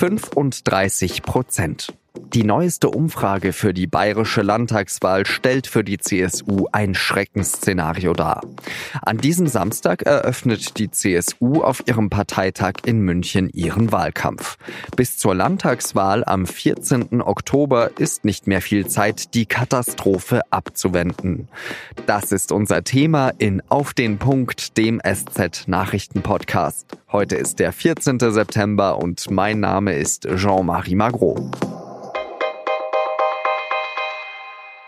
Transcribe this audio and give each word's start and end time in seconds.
35 0.00 1.22
Prozent. 1.22 1.92
Die 2.32 2.44
neueste 2.44 2.90
Umfrage 2.90 3.52
für 3.52 3.74
die 3.74 3.88
bayerische 3.88 4.42
Landtagswahl 4.42 5.26
stellt 5.26 5.66
für 5.66 5.82
die 5.82 5.98
CSU 5.98 6.66
ein 6.70 6.94
Schreckensszenario 6.94 8.12
dar. 8.12 8.42
An 9.02 9.18
diesem 9.18 9.48
Samstag 9.48 10.02
eröffnet 10.02 10.78
die 10.78 10.92
CSU 10.92 11.62
auf 11.62 11.82
ihrem 11.88 12.08
Parteitag 12.08 12.74
in 12.86 13.00
München 13.00 13.50
ihren 13.50 13.90
Wahlkampf. 13.90 14.58
Bis 14.94 15.18
zur 15.18 15.34
Landtagswahl 15.34 16.22
am 16.24 16.46
14. 16.46 17.20
Oktober 17.20 17.90
ist 17.98 18.24
nicht 18.24 18.46
mehr 18.46 18.62
viel 18.62 18.86
Zeit, 18.86 19.34
die 19.34 19.46
Katastrophe 19.46 20.42
abzuwenden. 20.50 21.48
Das 22.06 22.30
ist 22.30 22.52
unser 22.52 22.84
Thema 22.84 23.32
in 23.38 23.60
Auf 23.68 23.92
den 23.92 24.18
Punkt, 24.18 24.78
dem 24.78 25.00
SZ 25.00 25.66
Nachrichten 25.66 26.22
Podcast. 26.22 26.86
Heute 27.10 27.34
ist 27.34 27.58
der 27.58 27.72
14. 27.72 28.20
September 28.20 28.98
und 28.98 29.32
mein 29.32 29.58
Name 29.58 29.94
ist 29.94 30.28
Jean-Marie 30.36 30.94
Magro. 30.94 31.50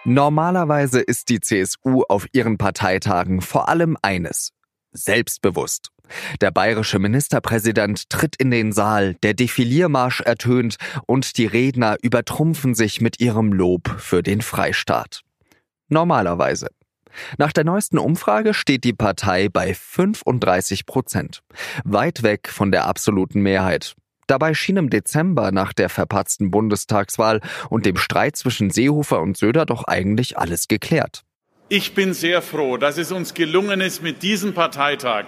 Normalerweise 0.05 1.01
ist 1.01 1.29
die 1.29 1.41
CSU 1.41 2.03
auf 2.09 2.27
ihren 2.33 2.59
Parteitagen 2.59 3.41
vor 3.41 3.69
allem 3.69 3.97
eines. 4.03 4.51
Selbstbewusst. 4.91 5.91
Der 6.41 6.51
bayerische 6.51 6.99
Ministerpräsident 6.99 8.11
tritt 8.11 8.35
in 8.37 8.51
den 8.51 8.73
Saal, 8.73 9.15
der 9.23 9.35
Defiliermarsch 9.35 10.21
ertönt 10.21 10.77
und 11.07 11.39
die 11.39 11.47
Redner 11.47 11.97
übertrumpfen 12.03 12.75
sich 12.75 13.01
mit 13.01 13.21
ihrem 13.21 13.53
Lob 13.53 13.95
für 13.99 14.25
den 14.25 14.43
Freistaat. 14.43 15.21
Normalerweise. 15.89 16.69
Nach 17.39 17.53
der 17.53 17.65
neuesten 17.65 17.99
Umfrage 17.99 18.55
steht 18.55 18.83
die 18.83 18.95
Partei 18.95 19.49
bei 19.49 19.73
35 19.73 20.85
Prozent. 20.85 21.43
Weit 21.85 22.25
weg 22.25 22.49
von 22.49 22.73
der 22.73 22.87
absoluten 22.87 23.41
Mehrheit. 23.41 23.95
Dabei 24.33 24.55
schien 24.55 24.79
im 24.79 24.89
Dezember 24.89 25.53
nach 25.53 25.75
der 25.75 25.91
verpatzten 25.91 26.51
Bundestagswahl 26.51 27.43
und 27.69 27.85
dem 27.85 27.99
Streit 27.99 28.35
zwischen 28.35 28.71
Seehofer 28.71 29.21
und 29.21 29.37
Söder 29.37 29.67
doch 29.67 29.85
eigentlich 29.85 30.39
alles 30.39 30.69
geklärt. 30.69 31.21
Ich 31.69 31.95
bin 31.95 32.15
sehr 32.15 32.41
froh, 32.41 32.79
dass 32.79 32.97
es 32.97 33.13
uns 33.13 33.35
gelungen 33.35 33.83
ist, 33.83 34.03
mit 34.03 34.23
diesem 34.23 34.55
Parteitag 34.55 35.27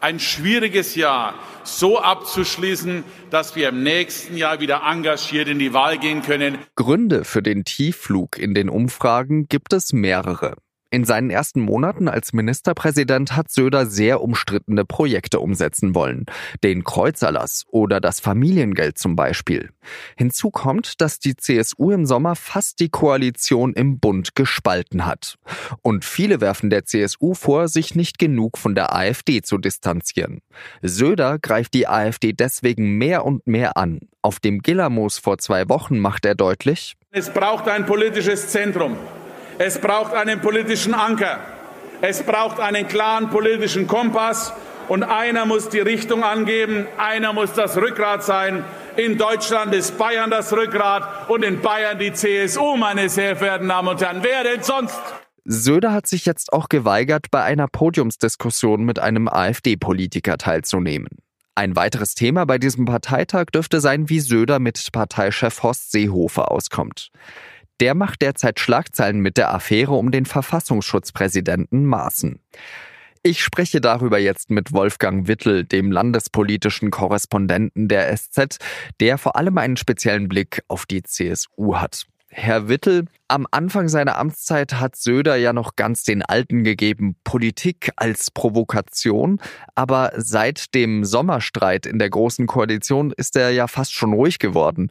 ein 0.00 0.18
schwieriges 0.18 0.96
Jahr 0.96 1.34
so 1.62 2.00
abzuschließen, 2.00 3.04
dass 3.30 3.54
wir 3.54 3.68
im 3.68 3.84
nächsten 3.84 4.36
Jahr 4.36 4.58
wieder 4.58 4.82
engagiert 4.90 5.46
in 5.46 5.60
die 5.60 5.72
Wahl 5.72 5.98
gehen 5.98 6.22
können. 6.22 6.58
Gründe 6.74 7.22
für 7.22 7.42
den 7.42 7.62
Tiefflug 7.62 8.38
in 8.38 8.54
den 8.54 8.68
Umfragen 8.68 9.46
gibt 9.46 9.72
es 9.72 9.92
mehrere. 9.92 10.56
In 10.92 11.06
seinen 11.06 11.30
ersten 11.30 11.62
Monaten 11.62 12.06
als 12.06 12.34
Ministerpräsident 12.34 13.34
hat 13.34 13.50
Söder 13.50 13.86
sehr 13.86 14.20
umstrittene 14.20 14.84
Projekte 14.84 15.40
umsetzen 15.40 15.94
wollen. 15.94 16.26
Den 16.62 16.84
Kreuzerlass 16.84 17.64
oder 17.70 17.98
das 17.98 18.20
Familiengeld 18.20 18.98
zum 18.98 19.16
Beispiel. 19.16 19.70
Hinzu 20.16 20.50
kommt, 20.50 21.00
dass 21.00 21.18
die 21.18 21.34
CSU 21.34 21.92
im 21.92 22.04
Sommer 22.04 22.36
fast 22.36 22.78
die 22.78 22.90
Koalition 22.90 23.72
im 23.72 24.00
Bund 24.00 24.34
gespalten 24.34 25.06
hat. 25.06 25.38
Und 25.80 26.04
viele 26.04 26.42
werfen 26.42 26.68
der 26.68 26.84
CSU 26.84 27.32
vor, 27.32 27.68
sich 27.68 27.94
nicht 27.94 28.18
genug 28.18 28.58
von 28.58 28.74
der 28.74 28.94
AfD 28.94 29.40
zu 29.40 29.56
distanzieren. 29.56 30.42
Söder 30.82 31.38
greift 31.38 31.72
die 31.72 31.88
AfD 31.88 32.34
deswegen 32.34 32.98
mehr 32.98 33.24
und 33.24 33.46
mehr 33.46 33.78
an. 33.78 34.00
Auf 34.20 34.40
dem 34.40 34.58
Gillermoos 34.58 35.16
vor 35.16 35.38
zwei 35.38 35.70
Wochen 35.70 35.98
macht 35.98 36.26
er 36.26 36.34
deutlich, 36.34 36.96
es 37.14 37.30
braucht 37.30 37.68
ein 37.68 37.84
politisches 37.86 38.48
Zentrum. 38.48 38.96
Es 39.64 39.78
braucht 39.78 40.12
einen 40.12 40.40
politischen 40.40 40.92
Anker. 40.92 41.38
Es 42.00 42.24
braucht 42.24 42.58
einen 42.58 42.88
klaren 42.88 43.30
politischen 43.30 43.86
Kompass. 43.86 44.52
Und 44.88 45.04
einer 45.04 45.46
muss 45.46 45.68
die 45.68 45.78
Richtung 45.78 46.24
angeben, 46.24 46.88
einer 46.98 47.32
muss 47.32 47.52
das 47.52 47.76
Rückgrat 47.76 48.24
sein. 48.24 48.64
In 48.96 49.18
Deutschland 49.18 49.72
ist 49.72 49.96
Bayern 49.96 50.32
das 50.32 50.52
Rückgrat 50.52 51.30
und 51.30 51.44
in 51.44 51.60
Bayern 51.60 51.96
die 51.96 52.12
CSU, 52.12 52.76
meine 52.76 53.08
sehr 53.08 53.36
verehrten 53.36 53.68
Damen 53.68 53.86
und 53.86 54.02
Herren. 54.02 54.18
Wer 54.22 54.42
denn 54.42 54.64
sonst? 54.64 54.98
Söder 55.44 55.92
hat 55.92 56.08
sich 56.08 56.26
jetzt 56.26 56.52
auch 56.52 56.68
geweigert, 56.68 57.26
bei 57.30 57.44
einer 57.44 57.68
Podiumsdiskussion 57.68 58.82
mit 58.82 58.98
einem 58.98 59.28
AfD-Politiker 59.28 60.38
teilzunehmen. 60.38 61.18
Ein 61.54 61.76
weiteres 61.76 62.16
Thema 62.16 62.46
bei 62.46 62.58
diesem 62.58 62.84
Parteitag 62.84 63.46
dürfte 63.54 63.80
sein, 63.80 64.08
wie 64.08 64.18
Söder 64.18 64.58
mit 64.58 64.88
Parteichef 64.90 65.62
Horst 65.62 65.92
Seehofer 65.92 66.50
auskommt. 66.50 67.12
Der 67.80 67.94
macht 67.94 68.22
derzeit 68.22 68.60
Schlagzeilen 68.60 69.20
mit 69.20 69.36
der 69.36 69.52
Affäre 69.52 69.92
um 69.92 70.10
den 70.10 70.26
Verfassungsschutzpräsidenten 70.26 71.84
Maaßen. 71.86 72.40
Ich 73.24 73.42
spreche 73.42 73.80
darüber 73.80 74.18
jetzt 74.18 74.50
mit 74.50 74.72
Wolfgang 74.72 75.28
Wittel, 75.28 75.64
dem 75.64 75.92
landespolitischen 75.92 76.90
Korrespondenten 76.90 77.86
der 77.86 78.16
SZ, 78.16 78.58
der 78.98 79.16
vor 79.16 79.36
allem 79.36 79.58
einen 79.58 79.76
speziellen 79.76 80.28
Blick 80.28 80.62
auf 80.66 80.86
die 80.86 81.04
CSU 81.04 81.76
hat. 81.76 82.06
Herr 82.34 82.68
Wittel, 82.68 83.04
am 83.28 83.46
Anfang 83.50 83.88
seiner 83.88 84.16
Amtszeit 84.16 84.74
hat 84.74 84.96
Söder 84.96 85.36
ja 85.36 85.52
noch 85.52 85.76
ganz 85.76 86.02
den 86.02 86.22
Alten 86.22 86.64
gegeben, 86.64 87.14
Politik 87.24 87.92
als 87.96 88.30
Provokation, 88.30 89.38
aber 89.74 90.12
seit 90.16 90.74
dem 90.74 91.04
Sommerstreit 91.04 91.84
in 91.84 91.98
der 91.98 92.10
Großen 92.10 92.46
Koalition 92.46 93.12
ist 93.16 93.36
er 93.36 93.50
ja 93.50 93.68
fast 93.68 93.92
schon 93.92 94.14
ruhig 94.14 94.38
geworden. 94.38 94.90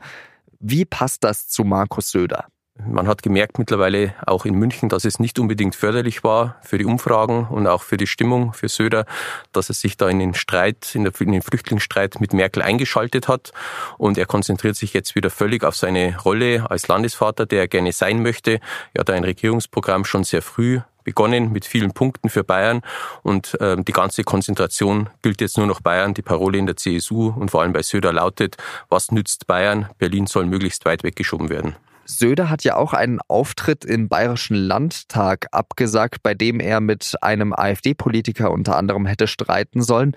Wie 0.59 0.85
passt 0.85 1.23
das 1.23 1.47
zu 1.47 1.63
Markus 1.63 2.11
Söder? 2.11 2.45
Man 2.87 3.07
hat 3.07 3.21
gemerkt 3.21 3.59
mittlerweile 3.59 4.13
auch 4.25 4.45
in 4.45 4.55
München, 4.55 4.89
dass 4.89 5.05
es 5.05 5.19
nicht 5.19 5.39
unbedingt 5.39 5.75
förderlich 5.75 6.23
war 6.23 6.55
für 6.61 6.77
die 6.77 6.85
Umfragen 6.85 7.47
und 7.47 7.67
auch 7.67 7.83
für 7.83 7.97
die 7.97 8.07
Stimmung 8.07 8.53
für 8.53 8.69
Söder, 8.69 9.05
dass 9.51 9.69
er 9.69 9.75
sich 9.75 9.97
da 9.97 10.09
in 10.09 10.19
den 10.19 10.33
Streit, 10.33 10.95
in, 10.95 11.03
den 11.03 11.41
Flüchtlingsstreit 11.41 12.19
mit 12.19 12.33
Merkel 12.33 12.61
eingeschaltet 12.61 13.27
hat. 13.27 13.51
Und 13.97 14.17
er 14.17 14.25
konzentriert 14.25 14.75
sich 14.75 14.93
jetzt 14.93 15.15
wieder 15.15 15.29
völlig 15.29 15.63
auf 15.63 15.75
seine 15.75 16.17
Rolle 16.19 16.69
als 16.69 16.87
Landesvater, 16.87 17.45
der 17.45 17.61
er 17.61 17.67
gerne 17.67 17.91
sein 17.91 18.21
möchte. 18.21 18.59
Er 18.93 19.01
hat 19.01 19.09
ein 19.09 19.23
Regierungsprogramm 19.23 20.05
schon 20.05 20.23
sehr 20.23 20.41
früh 20.41 20.79
begonnen 21.03 21.51
mit 21.51 21.65
vielen 21.65 21.93
Punkten 21.93 22.29
für 22.29 22.43
Bayern 22.43 22.81
und 23.23 23.59
äh, 23.59 23.75
die 23.81 23.91
ganze 23.91 24.23
Konzentration 24.23 25.09
gilt 25.21 25.41
jetzt 25.41 25.57
nur 25.57 25.67
noch 25.67 25.81
Bayern. 25.81 26.13
Die 26.13 26.21
Parole 26.21 26.57
in 26.57 26.67
der 26.67 26.77
CSU 26.77 27.29
und 27.29 27.51
vor 27.51 27.61
allem 27.61 27.73
bei 27.73 27.81
Söder 27.81 28.13
lautet, 28.13 28.57
was 28.89 29.11
nützt 29.11 29.47
Bayern? 29.47 29.89
Berlin 29.97 30.27
soll 30.27 30.45
möglichst 30.45 30.85
weit 30.85 31.03
weggeschoben 31.03 31.49
werden. 31.49 31.75
Söder 32.05 32.49
hat 32.49 32.63
ja 32.63 32.75
auch 32.75 32.93
einen 32.93 33.19
Auftritt 33.27 33.85
im 33.85 34.09
Bayerischen 34.09 34.55
Landtag 34.55 35.47
abgesagt, 35.51 36.23
bei 36.23 36.33
dem 36.33 36.59
er 36.59 36.79
mit 36.81 37.15
einem 37.21 37.53
AfD-Politiker 37.53 38.51
unter 38.51 38.77
anderem 38.77 39.05
hätte 39.05 39.27
streiten 39.27 39.81
sollen. 39.81 40.15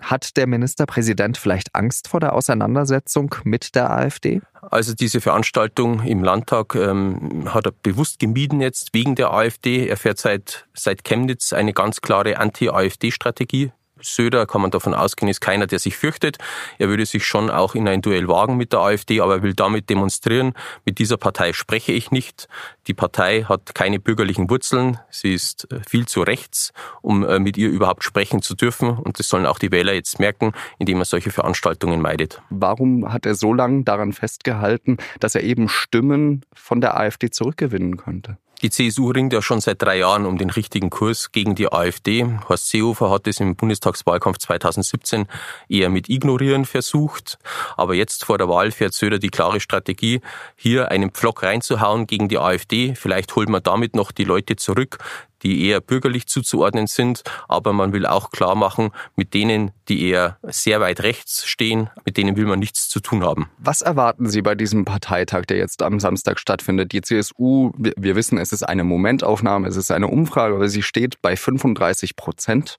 Hat 0.00 0.36
der 0.36 0.46
Ministerpräsident 0.46 1.36
vielleicht 1.38 1.74
Angst 1.74 2.06
vor 2.06 2.20
der 2.20 2.32
Auseinandersetzung 2.32 3.34
mit 3.42 3.74
der 3.74 3.90
AfD? 3.90 4.40
Also 4.62 4.94
diese 4.94 5.20
Veranstaltung 5.20 6.04
im 6.04 6.22
Landtag 6.22 6.76
ähm, 6.76 7.52
hat 7.52 7.66
er 7.66 7.72
bewusst 7.72 8.20
gemieden 8.20 8.60
jetzt 8.60 8.94
wegen 8.94 9.16
der 9.16 9.32
AfD. 9.32 9.88
Er 9.88 9.96
fährt 9.96 10.18
seit, 10.18 10.66
seit 10.72 11.02
Chemnitz 11.02 11.52
eine 11.52 11.72
ganz 11.72 12.00
klare 12.00 12.38
Anti-AfD-Strategie. 12.38 13.72
Söder, 14.02 14.46
kann 14.46 14.60
man 14.60 14.70
davon 14.70 14.94
ausgehen, 14.94 15.28
ist 15.28 15.40
keiner, 15.40 15.66
der 15.66 15.78
sich 15.78 15.96
fürchtet. 15.96 16.38
Er 16.78 16.88
würde 16.88 17.06
sich 17.06 17.24
schon 17.24 17.50
auch 17.50 17.74
in 17.74 17.88
ein 17.88 18.02
Duell 18.02 18.28
wagen 18.28 18.56
mit 18.56 18.72
der 18.72 18.80
AfD, 18.80 19.20
aber 19.20 19.36
er 19.36 19.42
will 19.42 19.54
damit 19.54 19.90
demonstrieren, 19.90 20.54
mit 20.84 20.98
dieser 20.98 21.16
Partei 21.16 21.52
spreche 21.52 21.92
ich 21.92 22.10
nicht. 22.10 22.48
Die 22.86 22.94
Partei 22.94 23.42
hat 23.42 23.74
keine 23.74 24.00
bürgerlichen 24.00 24.50
Wurzeln. 24.50 24.98
Sie 25.10 25.34
ist 25.34 25.70
äh, 25.72 25.80
viel 25.86 26.06
zu 26.06 26.22
rechts, 26.22 26.72
um 27.02 27.24
äh, 27.24 27.38
mit 27.38 27.56
ihr 27.56 27.68
überhaupt 27.68 28.04
sprechen 28.04 28.42
zu 28.42 28.54
dürfen. 28.54 28.90
Und 28.90 29.18
das 29.18 29.28
sollen 29.28 29.46
auch 29.46 29.58
die 29.58 29.70
Wähler 29.70 29.92
jetzt 29.92 30.18
merken, 30.18 30.52
indem 30.78 30.98
er 30.98 31.04
solche 31.04 31.30
Veranstaltungen 31.30 32.00
meidet. 32.00 32.40
Warum 32.50 33.12
hat 33.12 33.26
er 33.26 33.34
so 33.34 33.52
lange 33.52 33.84
daran 33.84 34.12
festgehalten, 34.12 34.98
dass 35.20 35.34
er 35.34 35.42
eben 35.42 35.68
Stimmen 35.68 36.44
von 36.54 36.80
der 36.80 36.96
AfD 36.96 37.30
zurückgewinnen 37.30 37.96
könnte? 37.96 38.38
Die 38.62 38.70
CSU 38.70 39.10
ringt 39.12 39.32
ja 39.32 39.40
schon 39.40 39.60
seit 39.60 39.80
drei 39.80 39.98
Jahren 39.98 40.26
um 40.26 40.36
den 40.36 40.50
richtigen 40.50 40.90
Kurs 40.90 41.30
gegen 41.30 41.54
die 41.54 41.72
AfD. 41.72 42.26
Horst 42.48 42.68
Seehofer 42.70 43.08
hat 43.08 43.28
es 43.28 43.38
im 43.38 43.54
Bundestagswahlkampf 43.54 44.38
2017 44.38 45.26
eher 45.68 45.90
mit 45.90 46.08
Ignorieren 46.08 46.64
versucht. 46.64 47.38
Aber 47.76 47.94
jetzt 47.94 48.24
vor 48.24 48.36
der 48.36 48.48
Wahl 48.48 48.72
fährt 48.72 48.94
Söder 48.94 49.20
die 49.20 49.28
klare 49.28 49.60
Strategie, 49.60 50.22
hier 50.56 50.90
einen 50.90 51.10
Pflock 51.10 51.44
reinzuhauen 51.44 52.08
gegen 52.08 52.28
die 52.28 52.38
AfD. 52.38 52.96
Vielleicht 52.96 53.36
holt 53.36 53.48
man 53.48 53.62
damit 53.62 53.94
noch 53.94 54.10
die 54.10 54.24
Leute 54.24 54.56
zurück, 54.56 54.98
die 55.42 55.66
eher 55.66 55.80
bürgerlich 55.80 56.26
zuzuordnen 56.26 56.86
sind, 56.86 57.22
aber 57.48 57.72
man 57.72 57.92
will 57.92 58.06
auch 58.06 58.30
klar 58.30 58.54
machen, 58.54 58.90
mit 59.16 59.34
denen, 59.34 59.70
die 59.88 60.08
eher 60.08 60.38
sehr 60.42 60.80
weit 60.80 61.02
rechts 61.02 61.46
stehen, 61.46 61.90
mit 62.04 62.16
denen 62.16 62.36
will 62.36 62.46
man 62.46 62.58
nichts 62.58 62.88
zu 62.88 63.00
tun 63.00 63.22
haben. 63.24 63.48
Was 63.58 63.82
erwarten 63.82 64.28
Sie 64.28 64.42
bei 64.42 64.54
diesem 64.54 64.84
Parteitag, 64.84 65.46
der 65.46 65.58
jetzt 65.58 65.82
am 65.82 66.00
Samstag 66.00 66.38
stattfindet? 66.38 66.92
Die 66.92 67.00
CSU, 67.00 67.72
wir 67.76 68.16
wissen, 68.16 68.38
es 68.38 68.52
ist 68.52 68.62
eine 68.62 68.84
Momentaufnahme, 68.84 69.68
es 69.68 69.76
ist 69.76 69.90
eine 69.90 70.08
Umfrage, 70.08 70.54
aber 70.54 70.68
sie 70.68 70.82
steht 70.82 71.20
bei 71.22 71.36
35 71.36 72.16
Prozent. 72.16 72.76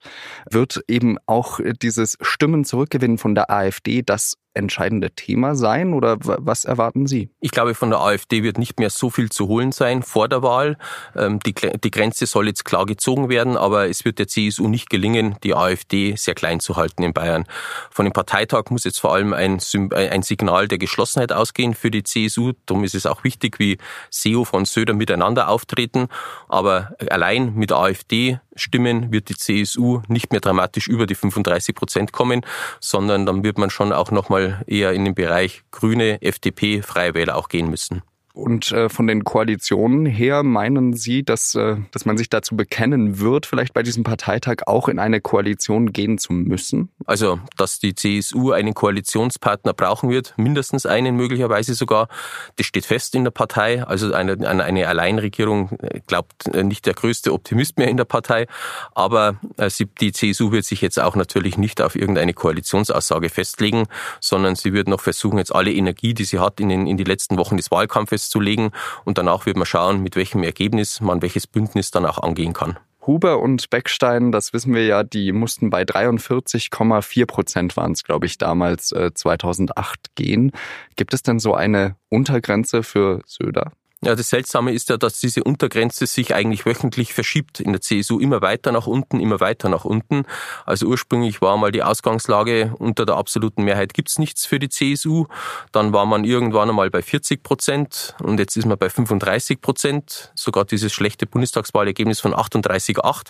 Wird 0.50 0.82
eben 0.88 1.16
auch 1.26 1.60
dieses 1.82 2.16
Stimmen 2.20 2.64
zurückgewinnen 2.64 3.18
von 3.18 3.34
der 3.34 3.50
AfD 3.50 4.02
das 4.02 4.34
entscheidende 4.54 5.10
Thema 5.12 5.54
sein 5.54 5.94
oder 5.94 6.18
was 6.20 6.64
erwarten 6.64 7.06
Sie? 7.06 7.30
Ich 7.40 7.52
glaube, 7.52 7.74
von 7.74 7.90
der 7.90 8.00
AfD 8.00 8.42
wird 8.42 8.58
nicht 8.58 8.80
mehr 8.80 8.90
so 8.90 9.08
viel 9.08 9.30
zu 9.30 9.46
holen 9.46 9.70
sein 9.70 10.02
vor 10.02 10.28
der 10.28 10.42
Wahl. 10.42 10.76
Ähm, 11.14 11.38
die, 11.40 11.54
die 11.54 11.90
Grenze 11.90 12.26
soll 12.26 12.48
jetzt 12.48 12.64
klar 12.64 12.84
gezogen 12.84 13.28
werden, 13.28 13.56
aber 13.56 13.88
es 13.88 14.04
wird 14.04 14.18
der 14.18 14.26
CSU 14.26 14.66
nicht 14.66 14.90
gelingen, 14.90 15.36
die 15.44 15.54
AfD 15.54 16.16
sehr 16.16 16.34
klein 16.34 16.58
zu 16.58 16.76
halten 16.76 17.02
in 17.04 17.12
Bayern. 17.12 17.44
Von 17.90 18.06
dem 18.06 18.12
Parteitag 18.12 18.70
muss 18.70 18.84
jetzt 18.84 18.98
vor 18.98 19.14
allem 19.14 19.32
ein, 19.32 19.60
ein 19.92 20.22
Signal 20.22 20.66
der 20.66 20.78
Geschlossenheit 20.78 21.32
ausgehen 21.32 21.74
für 21.74 21.90
die 21.90 22.02
CSU. 22.02 22.52
Darum 22.66 22.82
ist 22.82 22.94
es 22.94 23.06
auch 23.06 23.22
wichtig, 23.22 23.58
wie 23.60 23.78
Seehofer 24.10 24.56
und 24.56 24.66
Söder 24.66 24.94
miteinander 24.94 25.48
auftreten. 25.48 26.08
Aber 26.48 26.90
allein 27.08 27.54
mit 27.54 27.70
AfD-Stimmen 27.70 29.12
wird 29.12 29.28
die 29.28 29.36
CSU 29.36 30.02
nicht 30.08 30.32
mehr 30.32 30.40
dramatisch 30.40 30.88
über 30.88 31.06
die 31.06 31.14
35 31.14 31.74
Prozent 31.74 32.12
kommen, 32.12 32.44
sondern 32.80 33.26
dann 33.26 33.44
wird 33.44 33.58
man 33.58 33.70
schon 33.70 33.92
auch 33.92 34.10
nochmal 34.10 34.39
eher 34.66 34.92
in 34.92 35.04
den 35.04 35.14
Bereich 35.14 35.62
Grüne, 35.70 36.20
FDP, 36.22 36.82
Freie 36.82 37.14
Wähler 37.14 37.36
auch 37.36 37.48
gehen 37.48 37.70
müssen. 37.70 38.02
Und 38.40 38.72
äh, 38.72 38.88
von 38.88 39.06
den 39.06 39.22
Koalitionen 39.22 40.06
her 40.06 40.42
meinen 40.42 40.94
Sie, 40.94 41.22
dass, 41.22 41.54
äh, 41.54 41.76
dass 41.92 42.06
man 42.06 42.16
sich 42.16 42.30
dazu 42.30 42.56
bekennen 42.56 43.20
wird, 43.20 43.44
vielleicht 43.44 43.74
bei 43.74 43.82
diesem 43.82 44.02
Parteitag 44.02 44.66
auch 44.66 44.88
in 44.88 44.98
eine 44.98 45.20
Koalition 45.20 45.92
gehen 45.92 46.16
zu 46.16 46.32
müssen? 46.32 46.88
Also, 47.04 47.38
dass 47.58 47.80
die 47.80 47.94
CSU 47.94 48.52
einen 48.52 48.72
Koalitionspartner 48.72 49.74
brauchen 49.74 50.08
wird, 50.08 50.32
mindestens 50.38 50.86
einen 50.86 51.16
möglicherweise 51.16 51.74
sogar, 51.74 52.08
das 52.56 52.64
steht 52.64 52.86
fest 52.86 53.14
in 53.14 53.24
der 53.24 53.30
Partei. 53.30 53.84
Also 53.84 54.12
eine, 54.14 54.38
eine 54.48 54.88
Alleinregierung 54.88 55.72
äh, 55.82 56.00
glaubt 56.06 56.46
äh, 56.48 56.64
nicht 56.64 56.86
der 56.86 56.94
größte 56.94 57.34
Optimist 57.34 57.76
mehr 57.76 57.88
in 57.88 57.98
der 57.98 58.06
Partei. 58.06 58.46
Aber 58.94 59.38
äh, 59.58 59.68
die 60.00 60.12
CSU 60.12 60.50
wird 60.50 60.64
sich 60.64 60.80
jetzt 60.80 60.98
auch 60.98 61.14
natürlich 61.14 61.58
nicht 61.58 61.82
auf 61.82 61.94
irgendeine 61.94 62.32
Koalitionsaussage 62.32 63.28
festlegen, 63.28 63.86
sondern 64.18 64.54
sie 64.54 64.72
wird 64.72 64.88
noch 64.88 65.00
versuchen, 65.00 65.36
jetzt 65.36 65.54
alle 65.54 65.72
Energie, 65.72 66.14
die 66.14 66.24
sie 66.24 66.38
hat, 66.38 66.58
in, 66.58 66.70
den, 66.70 66.86
in 66.86 66.96
die 66.96 67.04
letzten 67.04 67.36
Wochen 67.36 67.58
des 67.58 67.70
Wahlkampfes 67.70 68.29
festzulegen. 68.30 68.70
Und 69.04 69.18
danach 69.18 69.46
wird 69.46 69.56
man 69.56 69.66
schauen, 69.66 70.02
mit 70.02 70.16
welchem 70.16 70.42
Ergebnis 70.42 71.00
man 71.00 71.22
welches 71.22 71.46
Bündnis 71.46 71.90
dann 71.90 72.06
auch 72.06 72.18
angehen 72.18 72.52
kann. 72.52 72.78
Huber 73.06 73.40
und 73.40 73.70
Beckstein, 73.70 74.30
das 74.30 74.52
wissen 74.52 74.74
wir 74.74 74.84
ja, 74.84 75.02
die 75.02 75.32
mussten 75.32 75.70
bei 75.70 75.82
43,4 75.82 77.26
Prozent 77.26 77.76
waren 77.76 77.92
es, 77.92 78.04
glaube 78.04 78.26
ich, 78.26 78.36
damals 78.36 78.92
äh, 78.92 79.12
2008 79.12 80.14
gehen. 80.14 80.52
Gibt 80.96 81.14
es 81.14 81.22
denn 81.22 81.38
so 81.38 81.54
eine 81.54 81.96
Untergrenze 82.10 82.82
für 82.82 83.22
Söder? 83.26 83.72
Ja, 84.02 84.14
das 84.14 84.30
Seltsame 84.30 84.72
ist 84.72 84.88
ja, 84.88 84.96
dass 84.96 85.20
diese 85.20 85.44
Untergrenze 85.44 86.06
sich 86.06 86.34
eigentlich 86.34 86.64
wöchentlich 86.64 87.12
verschiebt 87.12 87.60
in 87.60 87.72
der 87.72 87.82
CSU 87.82 88.18
immer 88.18 88.40
weiter 88.40 88.72
nach 88.72 88.86
unten, 88.86 89.20
immer 89.20 89.40
weiter 89.40 89.68
nach 89.68 89.84
unten. 89.84 90.24
Also 90.64 90.86
ursprünglich 90.86 91.42
war 91.42 91.58
mal 91.58 91.70
die 91.70 91.82
Ausgangslage, 91.82 92.72
unter 92.78 93.04
der 93.04 93.16
absoluten 93.16 93.62
Mehrheit 93.62 93.92
gibt's 93.92 94.18
nichts 94.18 94.46
für 94.46 94.58
die 94.58 94.70
CSU. 94.70 95.26
Dann 95.70 95.92
war 95.92 96.06
man 96.06 96.24
irgendwann 96.24 96.70
einmal 96.70 96.88
bei 96.88 97.02
40 97.02 97.42
Prozent 97.42 98.14
und 98.22 98.40
jetzt 98.40 98.56
ist 98.56 98.64
man 98.64 98.78
bei 98.78 98.88
35 98.88 99.60
Prozent. 99.60 100.32
Sogar 100.34 100.64
dieses 100.64 100.94
schlechte 100.94 101.26
Bundestagswahlergebnis 101.26 102.20
von 102.20 102.32
38,8 102.32 103.26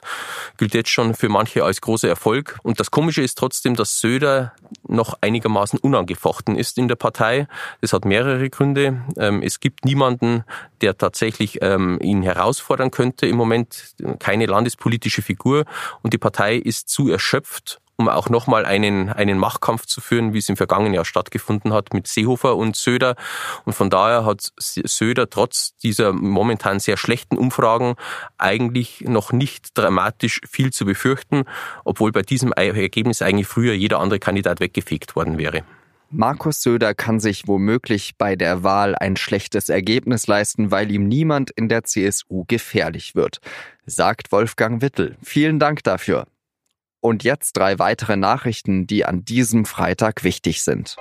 gilt 0.56 0.74
jetzt 0.74 0.90
schon 0.90 1.14
für 1.14 1.28
manche 1.28 1.64
als 1.64 1.80
großer 1.80 2.08
Erfolg. 2.08 2.60
Und 2.62 2.78
das 2.78 2.92
Komische 2.92 3.22
ist 3.22 3.36
trotzdem, 3.36 3.74
dass 3.74 3.98
Söder 3.98 4.52
noch 4.86 5.14
einigermaßen 5.20 5.80
unangefochten 5.80 6.54
ist 6.54 6.78
in 6.78 6.86
der 6.86 6.94
Partei. 6.94 7.48
Das 7.80 7.92
hat 7.92 8.04
mehrere 8.04 8.48
Gründe. 8.50 9.02
Ähm, 9.16 9.42
es 9.42 9.58
gibt 9.58 9.84
niemanden, 9.84 10.44
der 10.80 10.96
tatsächlich 10.96 11.58
ähm, 11.62 11.98
ihn 12.02 12.22
herausfordern 12.22 12.90
könnte. 12.90 13.26
Im 13.26 13.36
Moment 13.36 13.94
keine 14.18 14.46
landespolitische 14.46 15.22
Figur 15.22 15.64
und 16.02 16.12
die 16.12 16.18
Partei 16.18 16.56
ist 16.56 16.88
zu 16.88 17.10
erschöpft, 17.10 17.80
um 18.00 18.08
auch 18.08 18.30
nochmal 18.30 18.64
einen, 18.64 19.10
einen 19.10 19.38
Machtkampf 19.38 19.84
zu 19.84 20.00
führen, 20.00 20.32
wie 20.32 20.38
es 20.38 20.48
im 20.48 20.56
vergangenen 20.56 20.94
Jahr 20.94 21.04
stattgefunden 21.04 21.74
hat 21.74 21.92
mit 21.92 22.06
Seehofer 22.06 22.56
und 22.56 22.74
Söder. 22.74 23.14
Und 23.66 23.74
von 23.74 23.90
daher 23.90 24.24
hat 24.24 24.52
Söder 24.56 25.28
trotz 25.28 25.76
dieser 25.76 26.14
momentan 26.14 26.80
sehr 26.80 26.96
schlechten 26.96 27.36
Umfragen 27.36 27.96
eigentlich 28.38 29.02
noch 29.02 29.32
nicht 29.32 29.76
dramatisch 29.76 30.40
viel 30.50 30.72
zu 30.72 30.86
befürchten, 30.86 31.44
obwohl 31.84 32.10
bei 32.10 32.22
diesem 32.22 32.52
Ergebnis 32.52 33.20
eigentlich 33.20 33.46
früher 33.46 33.74
jeder 33.74 34.00
andere 34.00 34.18
Kandidat 34.18 34.60
weggefegt 34.60 35.14
worden 35.14 35.36
wäre. 35.36 35.62
Markus 36.12 36.60
Söder 36.60 36.92
kann 36.92 37.20
sich 37.20 37.46
womöglich 37.46 38.16
bei 38.18 38.34
der 38.34 38.64
Wahl 38.64 38.96
ein 38.96 39.14
schlechtes 39.14 39.68
Ergebnis 39.68 40.26
leisten, 40.26 40.72
weil 40.72 40.90
ihm 40.90 41.06
niemand 41.06 41.52
in 41.52 41.68
der 41.68 41.84
CSU 41.84 42.44
gefährlich 42.48 43.14
wird, 43.14 43.40
sagt 43.86 44.32
Wolfgang 44.32 44.82
Wittel. 44.82 45.16
Vielen 45.22 45.60
Dank 45.60 45.84
dafür. 45.84 46.26
Und 46.98 47.22
jetzt 47.22 47.56
drei 47.56 47.78
weitere 47.78 48.16
Nachrichten, 48.16 48.88
die 48.88 49.04
an 49.04 49.24
diesem 49.24 49.64
Freitag 49.64 50.24
wichtig 50.24 50.62
sind. 50.62 50.96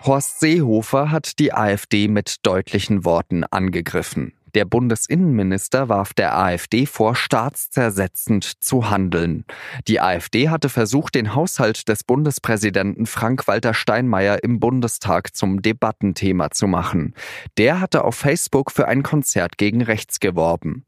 Horst 0.00 0.38
Seehofer 0.38 1.10
hat 1.10 1.40
die 1.40 1.52
AfD 1.52 2.06
mit 2.06 2.46
deutlichen 2.46 3.04
Worten 3.04 3.42
angegriffen. 3.42 4.34
Der 4.54 4.64
Bundesinnenminister 4.64 5.88
warf 5.88 6.14
der 6.14 6.38
AfD 6.38 6.86
vor, 6.86 7.16
staatszersetzend 7.16 8.44
zu 8.62 8.88
handeln. 8.88 9.44
Die 9.88 10.00
AfD 10.00 10.48
hatte 10.48 10.68
versucht, 10.68 11.16
den 11.16 11.34
Haushalt 11.34 11.88
des 11.88 12.04
Bundespräsidenten 12.04 13.06
Frank-Walter 13.06 13.74
Steinmeier 13.74 14.44
im 14.44 14.60
Bundestag 14.60 15.34
zum 15.34 15.60
Debattenthema 15.60 16.50
zu 16.52 16.68
machen. 16.68 17.14
Der 17.58 17.80
hatte 17.80 18.04
auf 18.04 18.14
Facebook 18.14 18.70
für 18.70 18.86
ein 18.86 19.02
Konzert 19.02 19.58
gegen 19.58 19.82
rechts 19.82 20.20
geworben. 20.20 20.84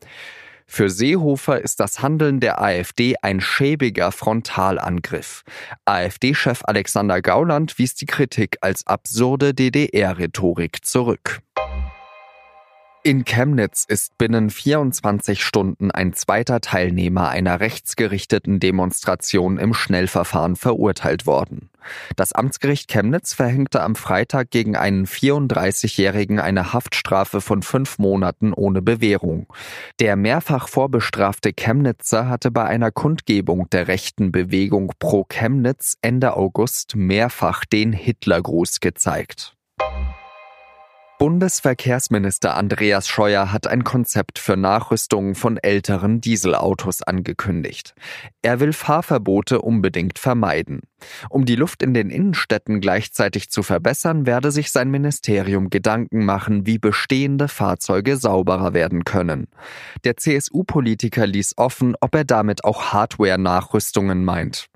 Für 0.68 0.90
Seehofer 0.90 1.60
ist 1.60 1.80
das 1.80 2.02
Handeln 2.02 2.40
der 2.40 2.60
AfD 2.60 3.14
ein 3.22 3.40
schäbiger 3.40 4.10
Frontalangriff. 4.12 5.42
AfD-Chef 5.84 6.62
Alexander 6.64 7.22
Gauland 7.22 7.78
wies 7.78 7.94
die 7.94 8.06
Kritik 8.06 8.58
als 8.60 8.86
absurde 8.86 9.54
DDR-Rhetorik 9.54 10.84
zurück. 10.84 11.40
In 13.06 13.24
Chemnitz 13.24 13.84
ist 13.86 14.18
binnen 14.18 14.50
24 14.50 15.40
Stunden 15.40 15.92
ein 15.92 16.12
zweiter 16.12 16.60
Teilnehmer 16.60 17.28
einer 17.28 17.60
rechtsgerichteten 17.60 18.58
Demonstration 18.58 19.58
im 19.58 19.74
Schnellverfahren 19.74 20.56
verurteilt 20.56 21.24
worden. 21.24 21.70
Das 22.16 22.32
Amtsgericht 22.32 22.88
Chemnitz 22.88 23.32
verhängte 23.32 23.80
am 23.80 23.94
Freitag 23.94 24.50
gegen 24.50 24.74
einen 24.74 25.06
34-Jährigen 25.06 26.40
eine 26.40 26.72
Haftstrafe 26.72 27.40
von 27.40 27.62
fünf 27.62 27.98
Monaten 27.98 28.52
ohne 28.52 28.82
Bewährung. 28.82 29.46
Der 30.00 30.16
mehrfach 30.16 30.66
vorbestrafte 30.66 31.52
Chemnitzer 31.52 32.28
hatte 32.28 32.50
bei 32.50 32.64
einer 32.64 32.90
Kundgebung 32.90 33.70
der 33.70 33.86
rechten 33.86 34.32
Bewegung 34.32 34.92
Pro 34.98 35.22
Chemnitz 35.22 35.96
Ende 36.02 36.36
August 36.36 36.96
mehrfach 36.96 37.64
den 37.66 37.92
Hitlergruß 37.92 38.80
gezeigt. 38.80 39.56
Bundesverkehrsminister 41.18 42.56
Andreas 42.56 43.08
Scheuer 43.08 43.50
hat 43.50 43.66
ein 43.66 43.84
Konzept 43.84 44.38
für 44.38 44.58
Nachrüstungen 44.58 45.34
von 45.34 45.56
älteren 45.56 46.20
Dieselautos 46.20 47.02
angekündigt. 47.02 47.94
Er 48.42 48.60
will 48.60 48.74
Fahrverbote 48.74 49.62
unbedingt 49.62 50.18
vermeiden. 50.18 50.82
Um 51.28 51.44
die 51.44 51.56
Luft 51.56 51.82
in 51.82 51.94
den 51.94 52.10
Innenstädten 52.10 52.80
gleichzeitig 52.80 53.50
zu 53.50 53.62
verbessern, 53.62 54.26
werde 54.26 54.50
sich 54.50 54.70
sein 54.70 54.90
Ministerium 54.90 55.70
Gedanken 55.70 56.24
machen, 56.24 56.66
wie 56.66 56.78
bestehende 56.78 57.48
Fahrzeuge 57.48 58.16
sauberer 58.16 58.74
werden 58.74 59.04
können. 59.04 59.48
Der 60.04 60.16
CSU-Politiker 60.16 61.26
ließ 61.26 61.54
offen, 61.58 61.94
ob 62.00 62.14
er 62.14 62.24
damit 62.24 62.64
auch 62.64 62.92
Hardware-Nachrüstungen 62.92 64.24
meint. 64.24 64.66